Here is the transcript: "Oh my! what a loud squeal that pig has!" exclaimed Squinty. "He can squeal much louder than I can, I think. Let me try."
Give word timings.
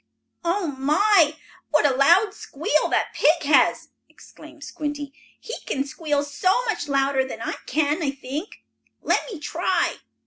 "Oh 0.43 0.69
my! 0.79 1.37
what 1.69 1.85
a 1.85 1.93
loud 1.95 2.33
squeal 2.33 2.87
that 2.89 3.13
pig 3.13 3.43
has!" 3.43 3.89
exclaimed 4.09 4.63
Squinty. 4.63 5.13
"He 5.39 5.53
can 5.67 5.83
squeal 5.83 6.25
much 6.65 6.87
louder 6.87 7.23
than 7.23 7.39
I 7.39 7.53
can, 7.67 8.01
I 8.01 8.09
think. 8.09 8.63
Let 9.03 9.23
me 9.31 9.37
try." 9.39 9.97